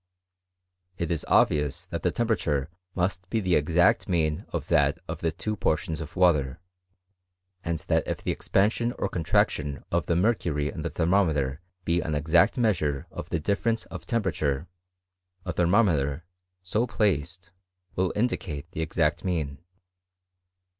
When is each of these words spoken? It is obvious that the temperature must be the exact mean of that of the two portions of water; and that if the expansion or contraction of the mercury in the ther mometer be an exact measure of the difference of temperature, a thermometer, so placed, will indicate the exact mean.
It 0.97 1.11
is 1.11 1.23
obvious 1.29 1.85
that 1.85 2.01
the 2.01 2.09
temperature 2.09 2.71
must 2.95 3.29
be 3.29 3.39
the 3.39 3.53
exact 3.55 4.09
mean 4.09 4.47
of 4.49 4.65
that 4.69 4.97
of 5.07 5.19
the 5.19 5.31
two 5.31 5.55
portions 5.55 6.01
of 6.01 6.15
water; 6.15 6.59
and 7.63 7.77
that 7.87 8.07
if 8.07 8.23
the 8.23 8.31
expansion 8.31 8.93
or 8.97 9.07
contraction 9.07 9.83
of 9.91 10.07
the 10.07 10.15
mercury 10.15 10.69
in 10.69 10.81
the 10.81 10.89
ther 10.89 11.05
mometer 11.05 11.59
be 11.85 12.01
an 12.01 12.15
exact 12.15 12.57
measure 12.57 13.05
of 13.11 13.29
the 13.29 13.39
difference 13.39 13.85
of 13.93 14.07
temperature, 14.07 14.67
a 15.45 15.53
thermometer, 15.53 16.25
so 16.63 16.87
placed, 16.87 17.51
will 17.95 18.11
indicate 18.15 18.71
the 18.71 18.81
exact 18.81 19.23
mean. 19.23 19.59